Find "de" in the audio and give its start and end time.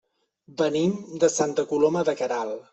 1.25-1.31, 2.11-2.19